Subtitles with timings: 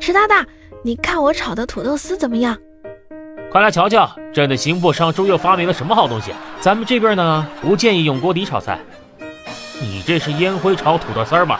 [0.00, 0.46] 池大大，
[0.82, 2.56] 你看我炒的土豆丝怎么样？
[3.50, 6.32] 快来瞧瞧朕的刑部尚书又发明了什么好东西。
[6.60, 8.78] 咱们这边呢，不建议用锅底炒菜。
[9.80, 11.58] 你这是烟灰炒土豆丝儿吗？